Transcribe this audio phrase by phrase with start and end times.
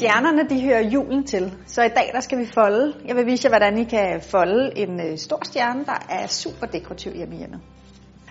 [0.00, 2.94] Stjernerne de hører julen til, så i dag der skal vi folde.
[3.08, 6.66] Jeg vil vise jer, hvordan I kan folde en øh, stor stjerne, der er super
[6.66, 7.60] dekorativ hjemme i hjemmet.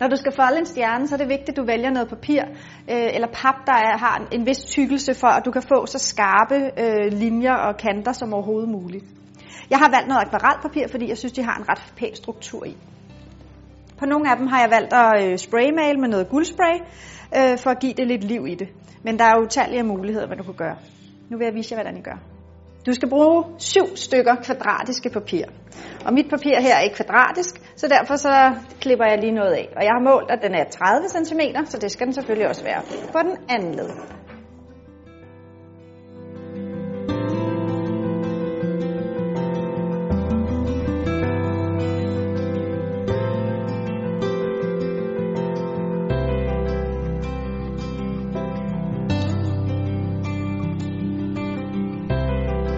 [0.00, 2.42] Når du skal folde en stjerne, så er det vigtigt, at du vælger noget papir
[2.90, 5.86] øh, eller pap, der er, har en, en vis tykkelse for, at du kan få
[5.86, 9.04] så skarpe øh, linjer og kanter som overhovedet muligt.
[9.70, 12.76] Jeg har valgt noget akvarelpapir, fordi jeg synes, de har en ret pæn struktur i.
[13.98, 16.76] På nogle af dem har jeg valgt at øh, spraymale med noget guldspray,
[17.36, 18.68] øh, for at give det lidt liv i det.
[19.02, 20.76] Men der er utallige muligheder, hvad du kan gøre.
[21.32, 22.18] Nu vil jeg vise jer, hvordan I gør.
[22.86, 25.44] Du skal bruge syv stykker kvadratiske papir.
[26.06, 29.68] Og mit papir her er ikke kvadratisk, så derfor så klipper jeg lige noget af.
[29.76, 32.64] Og jeg har målt, at den er 30 cm, så det skal den selvfølgelig også
[32.64, 32.82] være
[33.12, 33.90] på den anden led.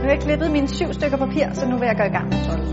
[0.05, 2.29] Nu har jeg klippet mine syv stykker papir, så nu vil jeg gå i gang
[2.29, 2.65] med folde.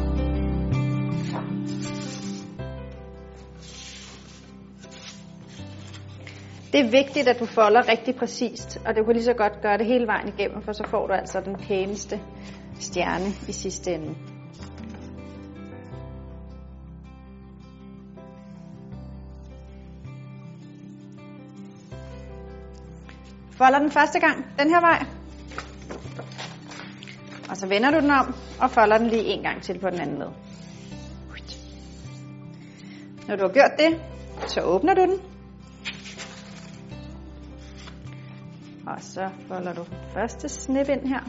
[6.71, 9.77] Det er vigtigt, at du folder rigtig præcist, og du kan lige så godt gøre
[9.77, 12.19] det hele vejen igennem, for så får du altså den pæneste
[12.79, 14.16] stjerne i sidste ende.
[23.51, 25.20] Folder den første gang den her vej,
[27.52, 29.99] og så vender du den om og folder den lige en gang til på den
[29.99, 30.30] anden led.
[33.27, 34.02] Når du har gjort det,
[34.47, 35.19] så åbner du den.
[38.88, 41.19] Og så folder du første snip ind her.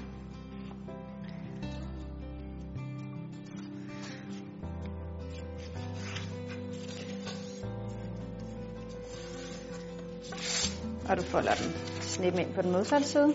[11.11, 13.35] Og du folder den snip ind på den modsatte side.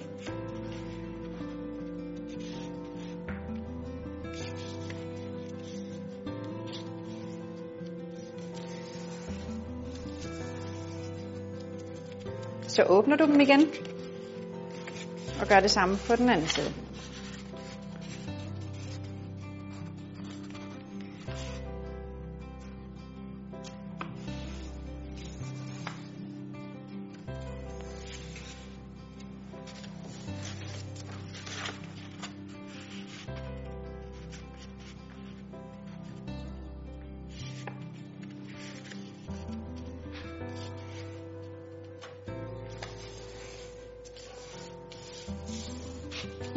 [12.78, 13.62] Så åbner du dem igen
[15.42, 16.87] og gør det samme på den anden side.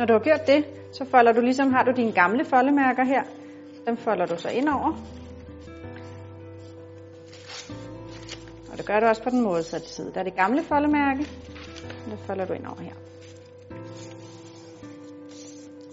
[0.00, 3.22] Når du har gjort det, så folder du ligesom, har du dine gamle foldemærker her.
[3.86, 4.92] Dem folder du så ind over.
[8.72, 10.10] Og det gør du også på den modsatte side.
[10.14, 11.26] Der er det gamle foldemærke,
[12.04, 12.94] og det folder du ind over her.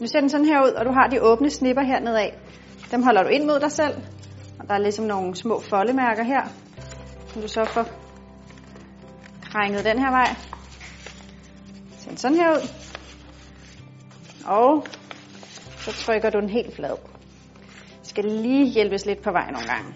[0.01, 2.37] Nu ser den sådan her ud, og du har de åbne snipper hernede af.
[2.91, 3.95] Dem holder du ind mod dig selv,
[4.59, 6.41] og der er ligesom nogle små foldemærker her,
[7.27, 7.85] som du så får
[9.43, 10.35] krænget den her vej.
[11.97, 12.87] Ser den sådan her ud.
[14.47, 14.85] Og
[15.77, 16.95] så trykker du den helt flad.
[17.91, 19.93] Jeg skal lige hjælpes lidt på vej nogle gange.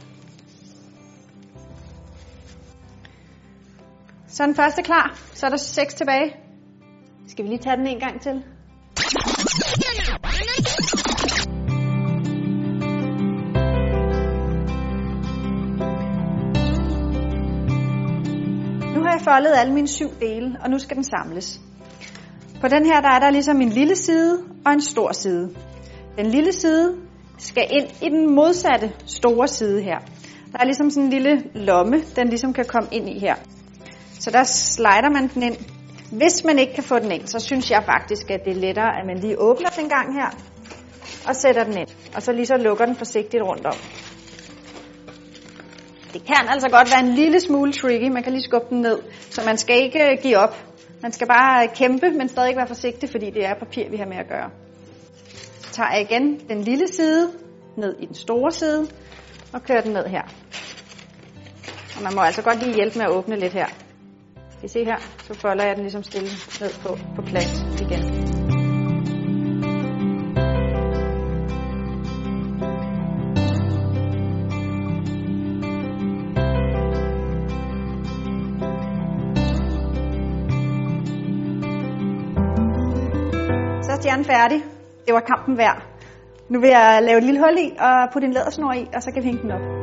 [4.27, 5.19] Så er den første klar.
[5.33, 6.35] Så er der seks tilbage.
[7.27, 8.33] Skal vi lige tage den en gang til?
[18.95, 21.59] Nu har jeg foldet alle mine syv dele, og nu skal den samles.
[22.61, 25.55] På den her der er der ligesom en lille side og en stor side.
[26.17, 26.95] Den lille side
[27.37, 29.99] skal ind i den modsatte store side her.
[30.51, 33.35] Der er ligesom sådan en lille lomme, den ligesom kan komme ind i her.
[34.19, 35.55] Så der slider man den ind.
[36.11, 38.99] Hvis man ikke kan få den ind, så synes jeg faktisk, at det er lettere,
[38.99, 40.29] at man lige åbner den gang her,
[41.27, 41.87] og sætter den ind.
[42.15, 43.75] Og så lige så lukker den forsigtigt rundt om.
[46.13, 48.99] Det kan altså godt være en lille smule tricky, man kan lige skubbe den ned,
[49.29, 50.70] så man skal ikke øh, give op.
[51.01, 54.17] Man skal bare kæmpe, men stadig være forsigtig, fordi det er papir, vi har med
[54.17, 54.49] at gøre.
[55.59, 57.31] Så tager jeg igen den lille side
[57.77, 58.87] ned i den store side,
[59.53, 60.21] og kører den ned her.
[61.97, 63.67] Og man må altså godt lige hjælpe med at åbne lidt her.
[64.35, 64.97] Kan I se her?
[65.23, 66.29] Så folder jeg den ligesom stille
[66.61, 68.60] ned på, på plads igen.
[84.01, 84.63] Stjerne færdig.
[85.05, 85.81] Det var kampen værd.
[86.49, 89.11] Nu vil jeg lave et lille hul i og putte en lædersnor i, og så
[89.11, 89.80] kan vi hænge den op.